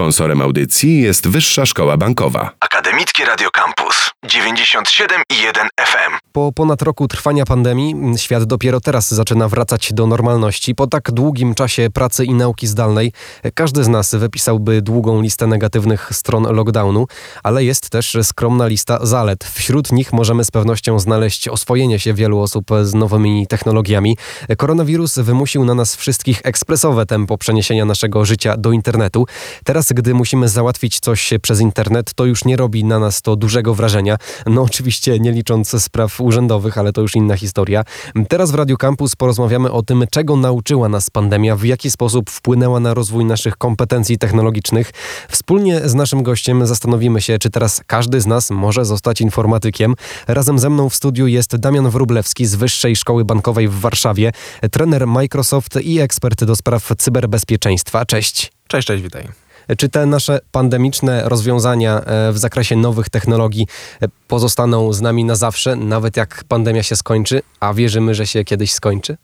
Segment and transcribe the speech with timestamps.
[0.00, 2.50] Sponsorem audycji jest Wyższa Szkoła Bankowa.
[2.60, 6.18] Akademickie Radio Campus 97 i 1 FM.
[6.32, 10.74] Po ponad roku trwania pandemii świat dopiero teraz zaczyna wracać do normalności.
[10.74, 13.12] Po tak długim czasie pracy i nauki zdalnej
[13.54, 17.06] każdy z nas wypisałby długą listę negatywnych stron lockdownu,
[17.42, 19.44] ale jest też skromna lista zalet.
[19.44, 24.16] Wśród nich możemy z pewnością znaleźć oswojenie się wielu osób z nowymi technologiami.
[24.56, 29.26] Koronawirus wymusił na nas wszystkich ekspresowe tempo przeniesienia naszego życia do internetu.
[29.64, 33.74] Teraz, gdy musimy załatwić coś przez internet, to już nie robi na nas to dużego
[33.74, 34.09] wrażenia.
[34.46, 37.84] No oczywiście nie licząc spraw urzędowych, ale to już inna historia.
[38.28, 42.80] Teraz w Radio Campus porozmawiamy o tym, czego nauczyła nas pandemia, w jaki sposób wpłynęła
[42.80, 44.90] na rozwój naszych kompetencji technologicznych.
[45.28, 49.94] Wspólnie z naszym gościem zastanowimy się, czy teraz każdy z nas może zostać informatykiem.
[50.28, 54.32] Razem ze mną w studiu jest Damian Wrublewski z Wyższej Szkoły Bankowej w Warszawie,
[54.70, 58.04] trener Microsoft i ekspert do spraw cyberbezpieczeństwa.
[58.04, 58.52] Cześć.
[58.68, 59.39] Cześć, cześć, witaj.
[59.78, 63.66] Czy te nasze pandemiczne rozwiązania e, w zakresie nowych technologii
[64.02, 68.44] e, pozostaną z nami na zawsze, nawet jak pandemia się skończy, a wierzymy, że się
[68.44, 69.16] kiedyś skończy?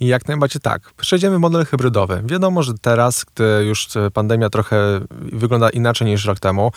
[0.00, 0.92] Jak najbardziej tak.
[0.96, 2.22] Przejdziemy model hybrydowy.
[2.24, 6.72] Wiadomo, że teraz, gdy już pandemia trochę wygląda inaczej niż rok temu,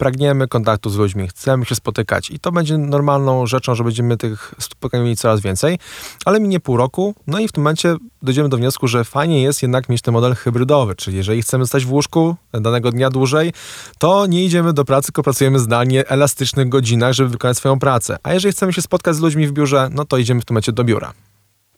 [0.00, 4.54] pragniemy kontaktu z ludźmi, chcemy się spotykać i to będzie normalną rzeczą, że będziemy tych
[4.58, 5.78] spotkań mieli coraz więcej,
[6.24, 9.62] ale minie pół roku, no i w tym momencie dojdziemy do wniosku, że fajnie jest
[9.62, 13.52] jednak mieć ten model hybrydowy, czyli jeżeli chcemy stać w łóżku danego dnia dłużej,
[13.98, 18.16] to nie idziemy do pracy, tylko pracujemy zdalnie, elastycznych godzinach, żeby wykonać swoją pracę.
[18.22, 20.72] A jeżeli chcemy się spotkać z ludźmi w biurze, no to idziemy w tym momencie
[20.72, 21.12] do biura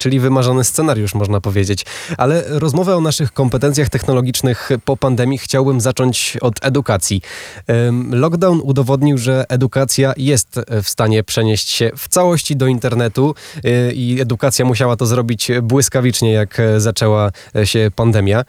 [0.02, 1.86] czyli wymarzony scenariusz, można powiedzieć.
[2.18, 7.22] Ale rozmowę o naszych kompetencjach technologicznych po pandemii chciałbym zacząć od edukacji.
[8.10, 14.20] Lockdown udowodnił, że edukacja jest w stanie przenieść się w całości do internetu y, i
[14.20, 17.30] edukacja musiała to zrobić błyskawicznie, jak zaczęła
[17.64, 18.44] się pandemia.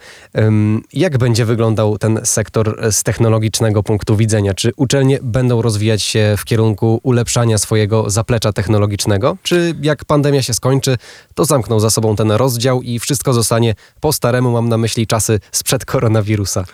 [0.92, 4.54] Jak będzie wyglądał ten sektor z technologicznego punktu widzenia?
[4.54, 9.36] Czy uczelnie będą rozwijać się w kierunku ulepszania swojego zaplecza technologicznego?
[9.42, 10.96] Czy jak pandemia się skończy,
[11.34, 15.40] to zamknął za sobą ten rozdział i wszystko zostanie po staremu, mam na myśli czasy
[15.52, 16.64] sprzed koronawirusa.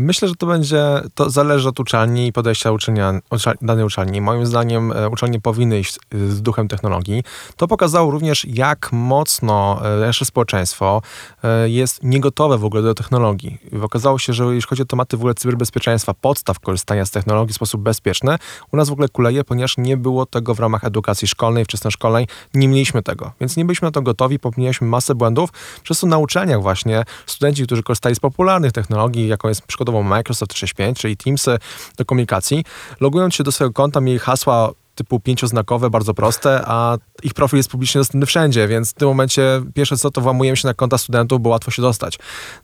[0.00, 3.20] Myślę, że to będzie, to zależy od uczelni i podejścia uczelnia,
[3.62, 4.20] danej uczelni.
[4.20, 7.22] Moim zdaniem e, uczelnie powinny iść z duchem technologii.
[7.56, 11.02] To pokazało również, jak mocno e, nasze społeczeństwo
[11.44, 13.58] e, jest niegotowe w ogóle do technologii.
[13.82, 17.56] Okazało się, że jeśli chodzi o tematy w ogóle cyberbezpieczeństwa, podstaw korzystania z technologii w
[17.56, 18.36] sposób bezpieczny,
[18.72, 22.68] u nas w ogóle kuleje, ponieważ nie było tego w ramach edukacji szkolnej, wczesnoszkolnej, nie
[22.68, 23.32] mieliśmy tego.
[23.40, 25.50] Więc nie byliśmy na to gotowi, popełniliśmy masę błędów,
[25.82, 30.02] przez to na uczelniach właśnie studenci, którzy korzystali z popularnych technologii, jaką jest przykład przykładowo
[30.02, 31.58] Microsoft 365, czyli Teamsy
[31.96, 32.64] do komunikacji,
[33.00, 37.70] logując się do swojego konta, mieli hasła typu pięcioznakowe, bardzo proste, a ich profil jest
[37.70, 41.40] publicznie dostępny wszędzie, więc w tym momencie pierwsze co, to włamujemy się na konta studentów,
[41.40, 42.18] bo łatwo się dostać.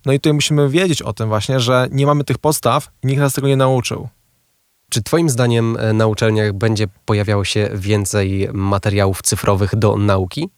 [0.06, 3.20] No i tutaj musimy wiedzieć o tym właśnie, że nie mamy tych podstaw i nikt
[3.20, 4.08] nas tego nie nauczył.
[4.88, 10.48] Czy Twoim zdaniem e, na uczelniach będzie pojawiało się więcej materiałów cyfrowych do nauki?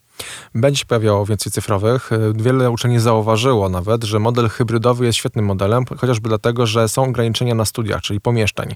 [0.55, 2.11] Będzie się pojawiało więcej cyfrowych.
[2.35, 7.55] Wiele uczelni zauważyło nawet, że model hybrydowy jest świetnym modelem, chociażby dlatego, że są ograniczenia
[7.55, 8.75] na studiach, czyli pomieszczeń.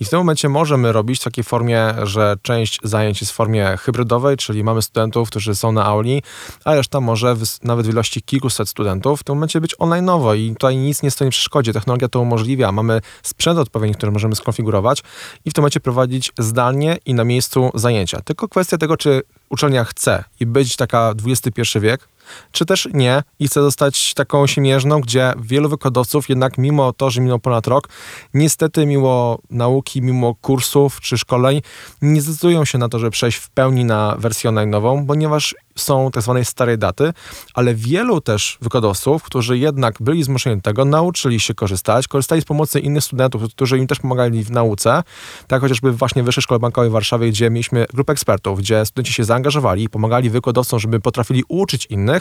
[0.00, 3.76] I w tym momencie możemy robić w takiej formie, że część zajęć jest w formie
[3.80, 6.22] hybrydowej, czyli mamy studentów, którzy są na auli,
[6.64, 10.76] a reszta może nawet w ilości kilkuset studentów w tym momencie być online'owo i tutaj
[10.76, 11.72] nic nie stoi w przeszkodzie.
[11.72, 12.72] Technologia to umożliwia.
[12.72, 15.02] Mamy sprzęt odpowiedni, który możemy skonfigurować
[15.44, 18.20] i w tym momencie prowadzić zdalnie i na miejscu zajęcia.
[18.20, 22.08] Tylko kwestia tego, czy uczelnia chce i być taka XXI wiek,
[22.52, 27.20] czy też nie i chce zostać taką siemierzną, gdzie wielu wykładowców jednak mimo to, że
[27.20, 27.88] minął ponad rok,
[28.34, 31.62] niestety mimo nauki, mimo kursów czy szkoleń,
[32.02, 36.22] nie zdecydują się na to, żeby przejść w pełni na wersję online'ową, ponieważ są tak
[36.22, 37.12] zwanej starej daty,
[37.54, 42.44] ale wielu też wykładowców, którzy jednak byli zmuszeni do tego, nauczyli się korzystać, korzystali z
[42.44, 45.02] pomocy innych studentów, którzy im też pomagali w nauce,
[45.46, 49.12] tak chociażby właśnie w Wyższej Szkole Bankowej w Warszawie, gdzie mieliśmy grupę ekspertów, gdzie studenci
[49.12, 52.19] się zaangażowali i pomagali wykładowcom, żeby potrafili uczyć innych.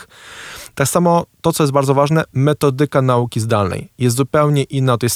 [0.76, 5.10] Tak samo to, co jest bardzo ważne, metodyka nauki zdalnej jest zupełnie inna od tej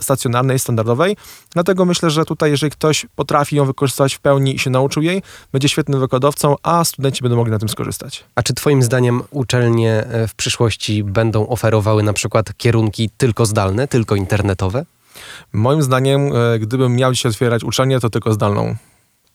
[0.00, 1.16] stacjonarnej, standardowej,
[1.50, 5.22] dlatego myślę, że tutaj, jeżeli ktoś potrafi ją wykorzystać w pełni i się nauczył jej,
[5.52, 8.24] będzie świetnym wykładowcą, a studenci będą mogli na tym skorzystać.
[8.34, 13.88] A czy Twoim zdaniem uczelnie e, w przyszłości będą oferowały na przykład kierunki tylko zdalne,
[13.88, 14.84] tylko internetowe?
[15.52, 18.76] Moim zdaniem, e, gdybym miał się otwierać uczelnię, to tylko zdalną.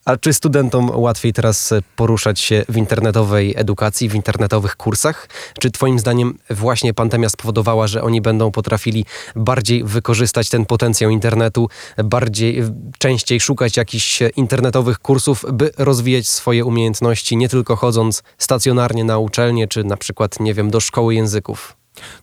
[0.07, 5.30] A czy studentom łatwiej teraz poruszać się w internetowej edukacji, w internetowych kursach?
[5.59, 9.06] Czy Twoim zdaniem właśnie pandemia spowodowała, że oni będą potrafili
[9.36, 11.69] bardziej wykorzystać ten potencjał internetu,
[12.04, 12.63] bardziej,
[12.98, 19.68] częściej szukać jakichś internetowych kursów, by rozwijać swoje umiejętności, nie tylko chodząc stacjonarnie na uczelnię,
[19.68, 21.76] czy na przykład, nie wiem, do szkoły języków?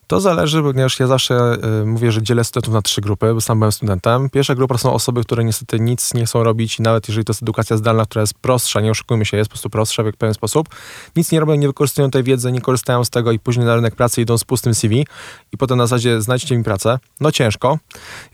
[0.07, 3.59] To zależy, ponieważ ja zawsze y, mówię, że dzielę studentów na trzy grupy, bo sam
[3.59, 4.31] byłem studentem.
[4.31, 7.43] Pierwsza grupa są osoby, które niestety nic nie chcą robić i nawet jeżeli to jest
[7.43, 10.69] edukacja zdalna, która jest prostsza, nie oszukujmy się, jest po prostu prostsza w pewien sposób,
[11.17, 13.95] nic nie robią, nie wykorzystują tej wiedzy, nie korzystają z tego i później na rynek
[13.95, 15.07] pracy idą z pustym CV
[15.53, 16.99] i potem na zasadzie znajdźcie mi pracę.
[17.21, 17.79] No ciężko,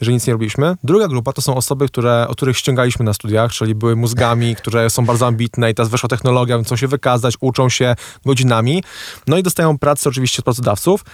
[0.01, 0.77] jeżeli nic nie robiliśmy.
[0.85, 4.91] Druga grupa to są osoby, które, o których ściągaliśmy na studiach, czyli były mózgami, które
[4.91, 7.95] są bardzo ambitne i teraz weszła technologia, chcą się wykazać, uczą się
[8.27, 8.83] godzinami,
[9.27, 11.05] no i dostają pracę oczywiście od pracodawców.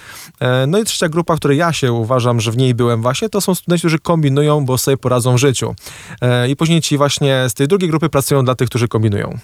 [0.41, 3.41] E, no i trzecia grupa, której ja się uważam, że w niej byłem właśnie, to
[3.41, 5.75] są studenci, którzy kombinują, bo sobie poradzą w życiu.
[6.21, 9.39] E, I później ci właśnie z tej drugiej grupy pracują dla tych, którzy kombinują.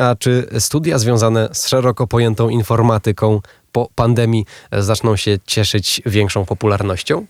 [0.00, 3.40] A czy studia związane z szeroko pojętą informatyką
[3.72, 7.26] po pandemii zaczną się cieszyć większą popularnością?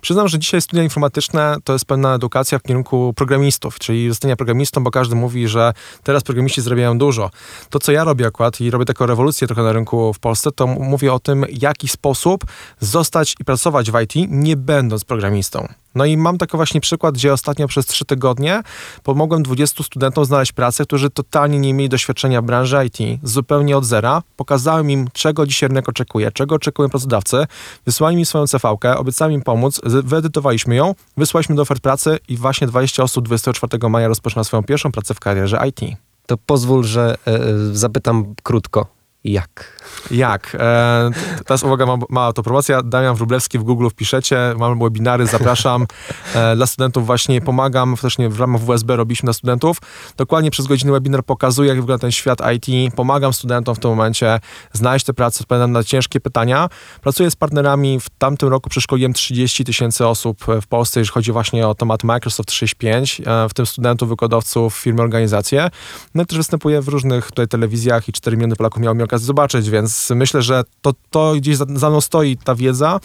[0.00, 4.84] Przyznam, że dzisiaj studia informatyczne to jest pewna edukacja w kierunku programistów, czyli zostania programistą,
[4.84, 7.30] bo każdy mówi, że teraz programiści zarabiają dużo.
[7.70, 10.66] To, co ja robię akurat i robię taką rewolucję trochę na rynku w Polsce, to
[10.66, 12.44] mówię o tym, jaki sposób
[12.80, 15.68] zostać i pracować w IT, nie będąc programistą.
[15.94, 18.62] No i mam taki właśnie przykład, gdzie ostatnio przez trzy tygodnie
[19.02, 23.84] pomogłem 20 studentom znaleźć pracę, którzy totalnie nie mieli doświadczenia w branży IT, zupełnie od
[23.84, 24.22] zera.
[24.36, 27.46] Pokazałem im, czego dzisiaj rynek oczekuje, czego oczekują pracodawcy,
[27.86, 32.66] wysłali mi swoją CV-kę, obiecałem im pomóc, wyedytowaliśmy ją, wysłaliśmy do ofert pracy i właśnie
[32.66, 35.80] 20 osób 24 maja rozpoczyna swoją pierwszą pracę w karierze IT.
[36.26, 37.40] To pozwól, że e,
[37.72, 38.86] zapytam krótko.
[39.24, 39.78] Jak?
[40.10, 40.56] Jak?
[40.60, 41.10] E,
[41.46, 42.82] teraz uwaga, ma, mała to promocja.
[42.82, 44.54] Damian Wróblewski w Google wpiszecie.
[44.58, 45.86] Mam webinary, zapraszam.
[46.34, 47.96] E, dla studentów właśnie pomagam.
[47.96, 49.78] Faktycznie w ramach WSB robiliśmy dla studentów.
[50.16, 52.94] Dokładnie przez godzinę webinar pokazuję, jak wygląda ten świat IT.
[52.94, 54.40] Pomagam studentom w tym momencie
[54.72, 56.68] znaleźć te prace, odpowiadam na ciężkie pytania.
[57.00, 58.00] Pracuję z partnerami.
[58.00, 62.48] W tamtym roku przeszkoliłem 30 tysięcy osób w Polsce, jeżeli chodzi właśnie o temat Microsoft
[62.48, 65.70] 365, e, w tym studentów, wykładowców, firmy, organizacje.
[66.14, 69.13] No i też występuję w różnych tutaj telewizjach i 4 miliony Polaków miało mi okazję
[69.22, 73.00] zobaczyć, więc myślę, że to, to gdzieś za, za mną stoi ta wiedza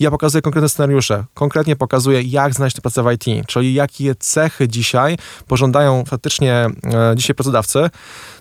[0.00, 1.24] ja pokazuję konkretne scenariusze.
[1.34, 5.16] Konkretnie pokazuję, jak znaleźć tę pracę w IT, czyli jakie cechy dzisiaj
[5.46, 7.90] pożądają faktycznie e, dzisiaj pracodawcy.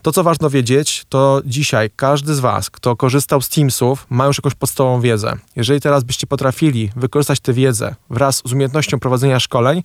[0.02, 4.38] To, co ważne wiedzieć, to dzisiaj każdy z Was, kto korzystał z Teamsów, ma już
[4.38, 5.34] jakąś podstawową wiedzę.
[5.56, 9.84] Jeżeli teraz byście potrafili wykorzystać tę wiedzę wraz z umiejętnością prowadzenia szkoleń,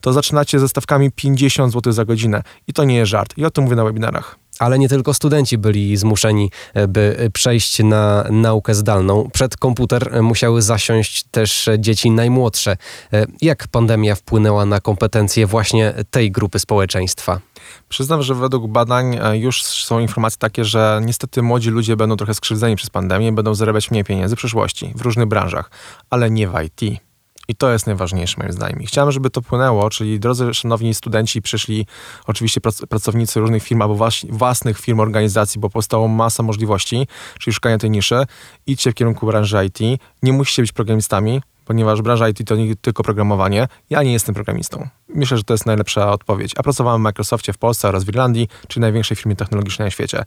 [0.00, 2.42] to zaczynacie ze stawkami 50 zł za godzinę.
[2.66, 3.38] I to nie jest żart.
[3.38, 4.39] I o tym mówię na webinarach.
[4.60, 9.30] Ale nie tylko studenci byli zmuszeni, e, by przejść na naukę zdalną.
[9.32, 12.76] Przed komputer e, musiały zasiąść też dzieci najmłodsze.
[13.12, 17.40] E, jak pandemia wpłynęła na kompetencje właśnie tej grupy społeczeństwa?
[17.88, 22.76] Przyznam, że według badań już są informacje takie, że niestety młodzi ludzie będą trochę skrzywdzeni
[22.76, 25.70] przez pandemię, będą zarabiać mniej pieniędzy w przyszłości w różnych branżach,
[26.10, 27.09] ale nie w IT.
[27.50, 28.82] I to jest najważniejsze moim zdaniem.
[28.82, 31.86] I chciałem, żeby to płynęło, czyli drodzy szanowni studenci, przyszli
[32.26, 37.06] oczywiście pracownicy różnych firm albo własnych firm, organizacji, bo powstało masa możliwości,
[37.38, 38.24] czyli szukania tej niszy.
[38.66, 40.00] Idźcie w kierunku branży IT.
[40.22, 43.68] Nie musicie być programistami, ponieważ branża IT to nie tylko programowanie.
[43.90, 44.88] Ja nie jestem programistą.
[45.08, 46.52] Myślę, że to jest najlepsza odpowiedź.
[46.56, 50.24] A pracowałem w Microsoftie w Polsce oraz w Irlandii, czyli największej firmie technologicznej na świecie.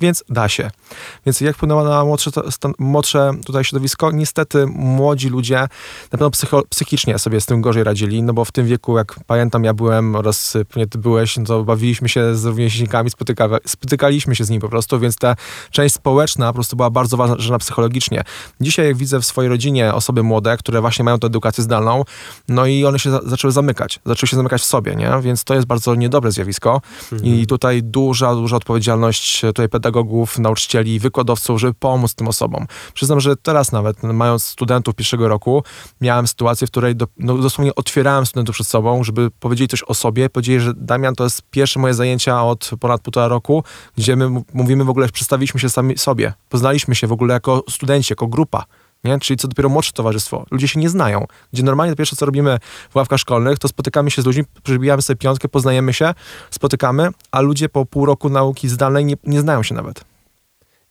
[0.00, 0.70] Więc da się.
[1.26, 2.30] Więc jak wpłynęło na młodsze,
[2.78, 4.10] młodsze tutaj środowisko?
[4.10, 5.68] Niestety młodzi ludzie na
[6.10, 9.64] pewno psycho, psychicznie sobie z tym gorzej radzili, no bo w tym wieku, jak pamiętam,
[9.64, 14.44] ja byłem oraz pewnie ty byłeś, no to bawiliśmy się z rówieśnikami, spotyka, spotykaliśmy się
[14.44, 15.36] z nimi po prostu, więc ta
[15.70, 18.22] część społeczna po prostu była bardzo ważna psychologicznie.
[18.60, 22.04] Dzisiaj jak widzę w swojej rodzinie osoby młode, które właśnie mają tę edukację zdalną,
[22.48, 25.12] no i one się za zaczęły zamykać zaczął się zamykać w sobie, nie?
[25.22, 26.80] Więc to jest bardzo niedobre zjawisko
[27.12, 27.34] mhm.
[27.34, 32.66] i tutaj duża, duża odpowiedzialność tutaj pedagogów, nauczycieli, wykładowców, żeby pomóc tym osobom.
[32.94, 35.64] Przyznam, że teraz nawet, mając studentów pierwszego roku,
[36.00, 39.94] miałem sytuację, w której do, no, dosłownie otwierałem studentów przed sobą, żeby powiedzieli coś o
[39.94, 43.64] sobie, powiedzieli, że Damian, to jest pierwsze moje zajęcia od ponad półtora roku,
[43.96, 48.12] gdzie my mówimy w ogóle, przedstawiliśmy się sami sobie, poznaliśmy się w ogóle jako studenci,
[48.12, 48.64] jako grupa
[49.04, 49.18] nie?
[49.18, 50.46] czyli co dopiero młodsze towarzystwo.
[50.50, 51.26] Ludzie się nie znają.
[51.52, 52.58] Gdzie normalnie to pierwsze, co robimy
[52.90, 56.14] w ławkach szkolnych, to spotykamy się z ludźmi, przybijamy sobie piątkę, poznajemy się,
[56.50, 60.04] spotykamy, a ludzie po pół roku nauki zdalnej nie, nie znają się nawet.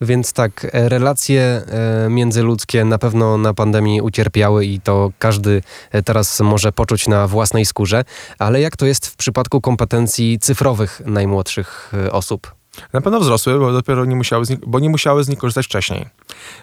[0.01, 6.03] Więc tak, e, relacje e, międzyludzkie na pewno na pandemii ucierpiały i to każdy e,
[6.03, 8.03] teraz może poczuć na własnej skórze,
[8.39, 12.56] ale jak to jest w przypadku kompetencji cyfrowych najmłodszych osób?
[12.94, 15.65] Na pewno wzrosły, bo dopiero nie musiały z nich, bo nie musiały z nich korzystać
[15.65, 16.06] wcześniej.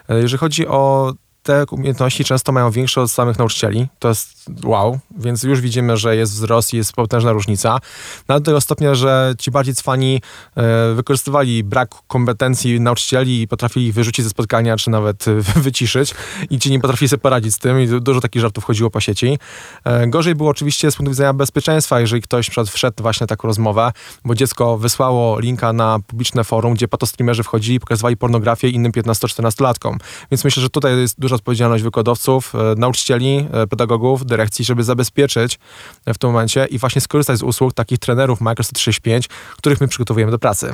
[0.09, 1.13] Jeżeli chodzi o
[1.49, 3.87] te umiejętności często mają większe od samych nauczycieli.
[3.99, 4.99] To jest wow.
[5.17, 7.79] więc już widzimy, że jest wzrost i jest potężna różnica.
[8.27, 10.21] Na do tego stopnia, że ci bardziej cwani
[10.55, 15.33] e, wykorzystywali brak kompetencji nauczycieli i potrafili ich wyrzucić ze spotkania, czy nawet e,
[15.65, 16.13] wyciszyć
[16.49, 19.37] i ci nie potrafili sobie poradzić z tym i dużo takich żartów chodziło po sieci.
[19.83, 23.91] E, gorzej było oczywiście z punktu widzenia bezpieczeństwa, jeżeli ktoś przed wszedł właśnie taką rozmowę,
[24.25, 29.97] bo dziecko wysłało linka na publiczne forum, gdzie patostreamerzy wchodzili i pokazywali pornografię innym 15-14-latkom.
[30.31, 35.59] Więc myślę, że tutaj jest duża odpowiedzialność wykładowców, e, nauczycieli, e, pedagogów, dyrekcji, żeby zabezpieczyć
[36.07, 40.31] w tym momencie i właśnie skorzystać z usług takich trenerów Microsoft 365, których my przygotowujemy
[40.31, 40.73] do pracy.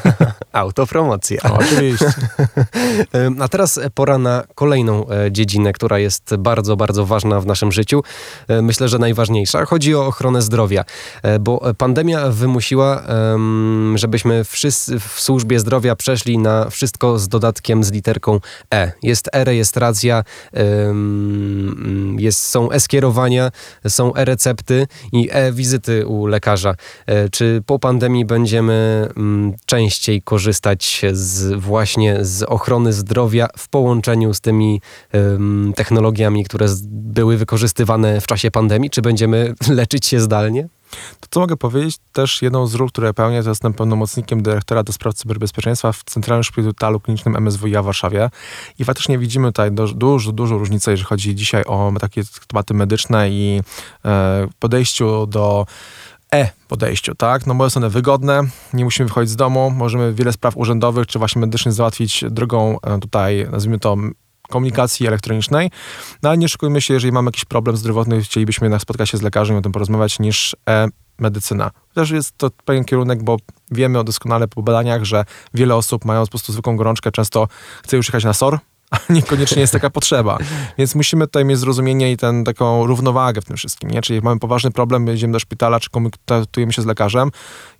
[0.52, 1.40] Autopromocja.
[1.44, 2.12] No, oczywiście.
[3.40, 8.02] A teraz pora na kolejną e, dziedzinę, która jest bardzo, bardzo ważna w naszym życiu.
[8.48, 9.64] E, myślę, że najważniejsza.
[9.64, 10.84] Chodzi o ochronę zdrowia,
[11.22, 13.02] e, bo pandemia wymusiła,
[13.94, 18.40] żebyśmy wszyscy w służbie zdrowia przeszli na wszystko z dodatkiem z literką
[18.74, 18.92] E.
[19.02, 19.89] Jest e-rejestracja,
[22.18, 23.50] jest, są e-skierowania,
[23.88, 26.74] są e-recepty i e-wizyty u lekarza.
[27.32, 29.08] Czy po pandemii będziemy
[29.66, 34.80] częściej korzystać z, właśnie z ochrony zdrowia w połączeniu z tymi
[35.76, 38.90] technologiami, które były wykorzystywane w czasie pandemii?
[38.90, 40.68] Czy będziemy leczyć się zdalnie?
[41.20, 44.92] To co mogę powiedzieć, też jedną z ról, które pełnię, to jestem pełnomocnikiem dyrektora do
[44.92, 48.30] spraw cyberbezpieczeństwa w Centralnym Szpitalu Klinicznym MSWiA w Warszawie
[48.78, 53.60] i faktycznie widzimy tutaj dużo, dużo różnicę, jeżeli chodzi dzisiaj o takie tematy medyczne i
[54.04, 55.66] e, podejściu do
[56.34, 57.46] e-podejściu, tak?
[57.46, 58.42] No bo są one wygodne,
[58.72, 62.98] nie musimy wychodzić z domu, możemy wiele spraw urzędowych czy właśnie medycznych załatwić drogą e,
[62.98, 63.96] tutaj, nazwijmy to
[64.50, 65.70] komunikacji elektronicznej,
[66.22, 69.22] no ale nie szykujmy się, jeżeli mamy jakiś problem zdrowotny, chcielibyśmy jednak spotkać się z
[69.22, 71.70] lekarzem i o tym porozmawiać, niż e-medycyna.
[71.94, 73.36] Też jest to pewien kierunek, bo
[73.70, 77.48] wiemy doskonale po badaniach, że wiele osób mając po prostu zwykłą gorączkę często
[77.82, 78.58] chce już jechać na SOR,
[78.90, 80.38] a niekoniecznie jest taka potrzeba.
[80.78, 83.90] Więc musimy tutaj mieć zrozumienie i ten, taką równowagę w tym wszystkim.
[83.90, 84.02] Nie?
[84.02, 87.30] Czyli mamy poważny problem, jedziemy do szpitala, czy kontaktujemy się z lekarzem.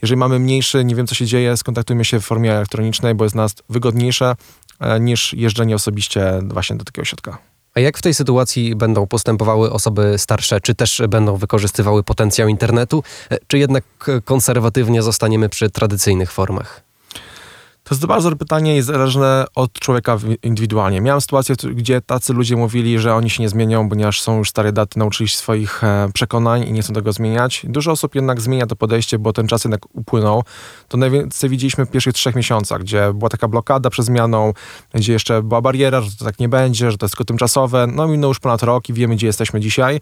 [0.03, 3.37] Jeżeli mamy mniejszy, nie wiem co się dzieje, skontaktujmy się w formie elektronicznej, bo jest
[3.37, 4.37] nas wygodniejsze
[4.81, 7.39] e, niż jeżdżenie osobiście właśnie do takiego ośrodka.
[7.75, 10.61] A jak w tej sytuacji będą postępowały osoby starsze?
[10.61, 13.85] Czy też będą wykorzystywały potencjał internetu, e, czy jednak
[14.25, 16.90] konserwatywnie zostaniemy przy tradycyjnych formach?
[17.91, 21.01] To jest bardzo pytanie i zależne od człowieka indywidualnie.
[21.01, 24.73] Miałem sytuację, gdzie tacy ludzie mówili, że oni się nie zmienią, ponieważ są już stare
[24.73, 27.67] daty, nauczyli się swoich e, przekonań i nie chcą tego zmieniać.
[27.69, 30.45] Dużo osób jednak zmienia to podejście, bo ten czas jednak upłynął.
[30.89, 34.53] To najwięcej widzieliśmy w pierwszych trzech miesiącach, gdzie była taka blokada przed zmianą,
[34.95, 37.87] gdzie jeszcze była bariera, że to tak nie będzie, że to jest tylko tymczasowe.
[37.87, 40.01] No minął już ponad rok i wiemy, gdzie jesteśmy dzisiaj,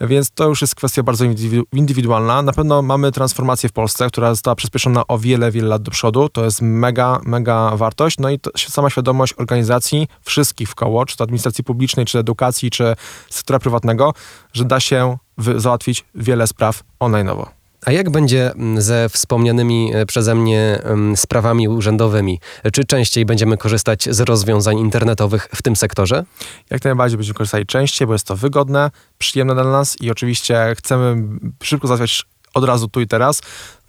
[0.00, 1.24] więc to już jest kwestia bardzo
[1.72, 2.42] indywidualna.
[2.42, 6.28] Na pewno mamy transformację w Polsce, która została przyspieszona o wiele, wiele lat do przodu.
[6.28, 8.18] To jest mega, mega wartość.
[8.18, 12.70] No i to, sama świadomość organizacji, wszystkich w koło, czy to administracji publicznej, czy edukacji,
[12.70, 12.96] czy
[13.30, 14.14] sektora prywatnego,
[14.52, 15.18] że da się
[15.56, 17.46] załatwić wiele spraw online'owo.
[17.86, 22.40] A jak będzie mm, ze wspomnianymi e, przeze mnie mm, sprawami urzędowymi?
[22.72, 26.24] Czy częściej będziemy korzystać z rozwiązań internetowych w tym sektorze?
[26.70, 31.16] Jak najbardziej będziemy korzystali częściej, bo jest to wygodne, przyjemne dla nas i oczywiście chcemy
[31.62, 33.40] szybko załatwiać od razu tu i teraz.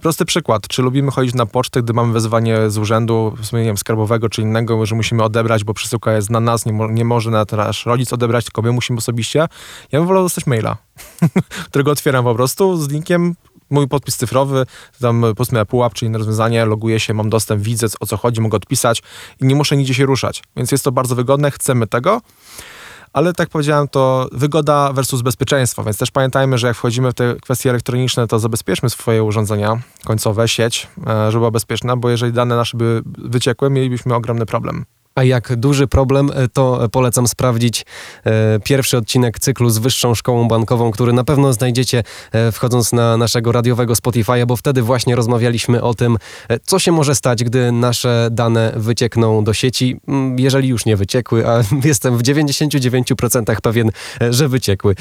[0.01, 0.67] Prosty przykład.
[0.67, 4.85] Czy lubimy chodzić na pocztę, gdy mamy wezwanie z urzędu nie wiem, skarbowego czy innego,
[4.85, 8.13] że musimy odebrać, bo przesyłka jest na nas, nie, mo nie może na nasz rodzic
[8.13, 9.39] odebrać, tylko my musimy osobiście.
[9.91, 10.77] Ja bym wolał dostać maila,
[11.69, 13.35] którego otwieram po prostu z linkiem
[13.69, 14.65] mój podpis cyfrowy,
[15.01, 18.41] tam powiedzmy Apple App czy inne rozwiązanie, loguję się, mam dostęp, widzę o co chodzi,
[18.41, 19.03] mogę odpisać
[19.41, 20.43] i nie muszę nigdzie się ruszać.
[20.55, 22.21] Więc jest to bardzo wygodne, chcemy tego
[23.13, 27.35] ale tak powiedziałem, to wygoda versus bezpieczeństwo, więc też pamiętajmy, że jak wchodzimy w te
[27.41, 32.55] kwestie elektroniczne, to zabezpieczmy swoje urządzenia końcowe, sieć, e, żeby była bezpieczna, bo jeżeli dane
[32.55, 34.85] nasze by wyciekły, mielibyśmy ogromny problem.
[35.17, 37.85] A jak duży problem, e, to polecam sprawdzić
[38.25, 43.17] e, pierwszy odcinek cyklu z Wyższą Szkołą Bankową, który na pewno znajdziecie e, wchodząc na
[43.17, 46.17] naszego radiowego Spotify'a, bo wtedy właśnie rozmawialiśmy o tym,
[46.63, 51.47] co się może stać, gdy nasze dane wyciekną do sieci, mm, jeżeli już nie wyciekły,
[51.47, 53.91] a jestem w 99% pewien,
[54.29, 54.95] że wyciekły,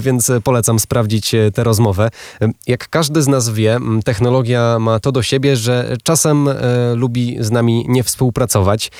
[0.00, 2.10] więc polecam sprawdzić tę rozmowę.
[2.66, 6.48] Jak każdy z nas wie, technologia ma to do siebie, że czasem
[6.94, 8.90] lubi z nami nie współpracować.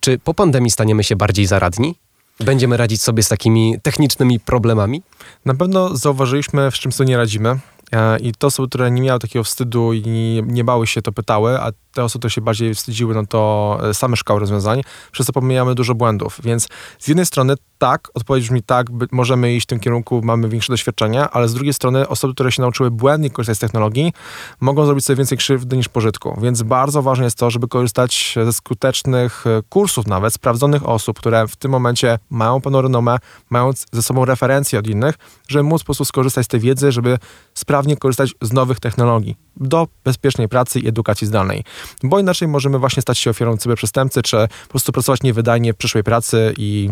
[0.00, 1.94] Czy po pandemii staniemy się bardziej zaradni?
[2.40, 5.02] Będziemy radzić sobie z takimi technicznymi problemami?
[5.44, 7.58] Na pewno zauważyliśmy, w czym sobie nie radzimy
[8.20, 10.02] I to osoby, które nie miały takiego wstydu i
[10.46, 13.94] nie bały się, to pytały, a te osoby, które się bardziej wstydziły, no to e,
[13.94, 16.40] same szukały rozwiązań, przez co pomijamy dużo błędów.
[16.44, 20.72] Więc z jednej strony tak, odpowiedź brzmi tak, możemy iść w tym kierunku, mamy większe
[20.72, 24.12] doświadczenia, ale z drugiej strony osoby, które się nauczyły błędnie korzystać z technologii,
[24.60, 26.38] mogą zrobić sobie więcej krzywdy niż pożytku.
[26.42, 31.48] Więc bardzo ważne jest to, żeby korzystać ze skutecznych e, kursów nawet, sprawdzonych osób, które
[31.48, 33.16] w tym momencie mają pełną renomę,
[33.50, 35.14] mają ze sobą referencje od innych,
[35.48, 37.18] żeby móc po prostu skorzystać z tej wiedzy, żeby
[37.76, 41.64] sprawnie korzystać z nowych technologii do bezpiecznej pracy i edukacji zdalnej.
[42.02, 46.04] Bo inaczej możemy właśnie stać się ofiarą cyberprzestępcy, czy po prostu pracować niewydajnie w przyszłej
[46.04, 46.90] pracy i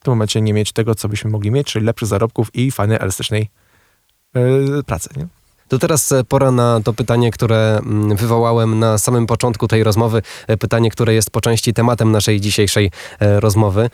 [0.00, 2.98] w tym momencie nie mieć tego, co byśmy mogli mieć, czyli lepszych zarobków i fajnej,
[3.00, 3.48] elastycznej
[4.34, 5.08] yy, pracy.
[5.16, 5.26] Nie?
[5.68, 10.22] To teraz e, pora na to pytanie, które mm, wywołałem na samym początku tej rozmowy.
[10.46, 12.90] E, pytanie, które jest po części tematem naszej dzisiejszej
[13.20, 13.90] e, rozmowy.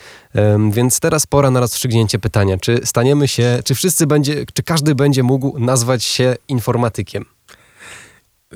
[0.70, 2.58] Więc teraz pora na rozstrzygnięcie pytania.
[2.58, 7.24] Czy staniemy się, czy wszyscy będzie, czy każdy będzie mógł nazwać się informatykiem?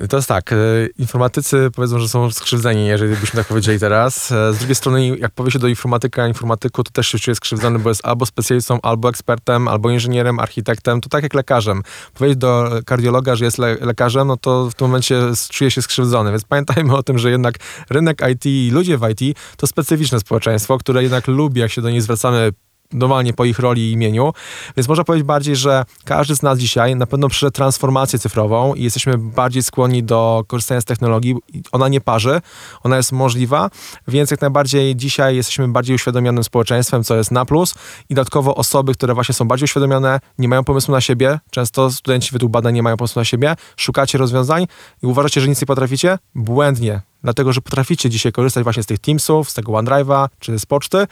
[0.09, 0.55] To jest tak, e,
[0.97, 4.31] informatycy powiedzą, że są skrzywdzeni, jeżeli byśmy tak powiedzieli teraz.
[4.31, 7.79] E, z drugiej strony, jak powie się do informatyka, informatyku, to też się czuje skrzywdzony,
[7.79, 11.81] bo jest albo specjalistą, albo ekspertem, albo inżynierem, architektem, to tak jak lekarzem.
[12.13, 16.31] Powiedzieć do kardiologa, że jest le lekarzem, no to w tym momencie czuje się skrzywdzony.
[16.31, 17.55] Więc pamiętajmy o tym, że jednak
[17.89, 21.89] rynek IT i ludzie w IT to specyficzne społeczeństwo, które jednak lubi, jak się do
[21.89, 22.51] nich zwracamy
[22.93, 24.33] normalnie po ich roli i imieniu.
[24.77, 28.83] Więc można powiedzieć bardziej, że każdy z nas dzisiaj na pewno przeszedł transformację cyfrową i
[28.83, 31.35] jesteśmy bardziej skłonni do korzystania z technologii.
[31.71, 32.41] Ona nie parzy,
[32.83, 33.69] ona jest możliwa,
[34.07, 37.75] więc jak najbardziej dzisiaj jesteśmy bardziej uświadomionym społeczeństwem, co jest na plus
[38.09, 42.29] i dodatkowo osoby, które właśnie są bardziej uświadomione, nie mają pomysłu na siebie, często studenci
[42.31, 44.67] według badań nie mają pomysłu na siebie, szukacie rozwiązań
[45.03, 46.17] i uważacie, że nic nie potraficie?
[46.35, 50.65] Błędnie dlatego że potraficie dzisiaj korzystać właśnie z tych Teamsów, z tego OneDrive'a czy z
[50.65, 51.07] poczty.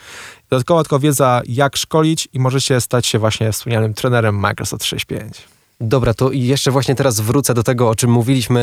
[0.50, 5.54] Dodatkowa tylko wiedza, jak szkolić i możecie stać się właśnie wspomnianym trenerem Microsoft 365.
[5.80, 8.60] Dobra, to jeszcze właśnie teraz wrócę do tego, o czym mówiliśmy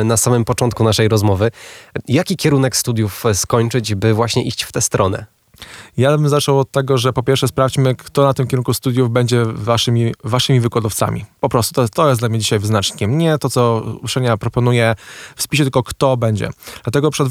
[0.00, 1.50] e, na samym początku naszej rozmowy.
[2.08, 5.26] Jaki kierunek studiów skończyć, by właśnie iść w tę stronę?
[5.96, 9.44] Ja bym zaczął od tego, że po pierwsze sprawdźmy, kto na tym kierunku studiów będzie
[9.44, 11.24] waszymi, waszymi wykładowcami.
[11.40, 13.18] Po prostu to, to jest dla mnie dzisiaj wyznacznikiem.
[13.18, 14.94] Nie to, co uczelnia proponuje
[15.36, 16.50] w spisie, tylko kto będzie.
[16.84, 17.28] Dlatego przed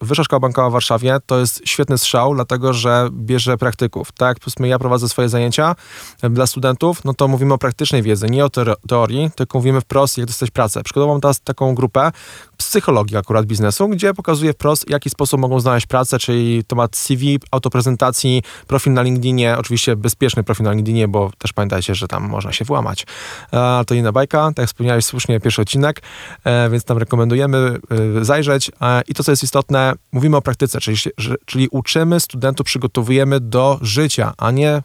[0.00, 4.12] Wyższa Szkoła Bankowa w Warszawie to jest świetny strzał, dlatego że bierze praktyków.
[4.12, 5.74] Tak, powiedzmy, ja prowadzę swoje zajęcia
[6.22, 8.50] dla studentów, no to mówimy o praktycznej wiedzy, nie o
[8.88, 10.82] teorii, tylko mówimy wprost, jak dostać pracę.
[10.82, 12.12] Przykładowo teraz taką grupę
[12.56, 17.38] psychologii akurat biznesu, gdzie pokazuje wprost, w jaki sposób mogą znaleźć pracę, czyli temat CV,
[17.60, 22.52] autoprezentacji, profil na LinkedInie, oczywiście bezpieczny profil na LinkedInie, bo też pamiętajcie, że tam można
[22.52, 23.06] się włamać.
[23.52, 26.02] E, to inna bajka, tak jak wspomniałeś słusznie, pierwszy odcinek,
[26.44, 27.78] e, więc tam rekomendujemy
[28.20, 28.70] e, zajrzeć.
[29.08, 30.96] I to, co jest istotne, mówimy o praktyce, czyli,
[31.44, 34.82] czyli uczymy studentów, przygotowujemy do życia, a nie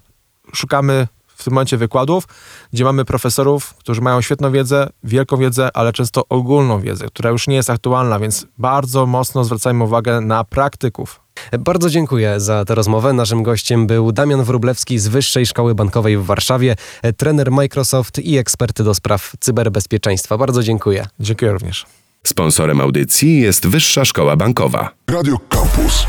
[0.54, 2.28] szukamy w tym momencie wykładów,
[2.74, 7.48] gdzie mamy profesorów, którzy mają świetną wiedzę, wielką wiedzę, ale często ogólną wiedzę, która już
[7.48, 11.25] nie jest aktualna, więc bardzo mocno zwracajmy uwagę na praktyków.
[11.60, 13.14] Bardzo dziękuję za tę rozmowę.
[13.14, 16.76] Naszym gościem był Damian Wróblewski z Wyższej Szkoły Bankowej w Warszawie,
[17.18, 20.38] trener Microsoft i eksperty do spraw cyberbezpieczeństwa.
[20.38, 21.08] Bardzo dziękuję.
[21.20, 21.86] Dziękuję również.
[22.24, 24.90] Sponsorem audycji jest Wyższa Szkoła Bankowa.
[25.08, 26.06] Radio Campus.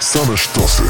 [0.00, 0.82] Same sztosy.